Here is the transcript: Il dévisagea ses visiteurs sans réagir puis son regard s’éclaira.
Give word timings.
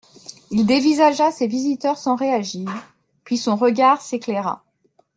Il 0.49 0.65
dévisagea 0.65 1.29
ses 1.31 1.45
visiteurs 1.45 1.99
sans 1.99 2.15
réagir 2.15 2.67
puis 3.23 3.37
son 3.37 3.55
regard 3.55 4.01
s’éclaira. 4.01 4.63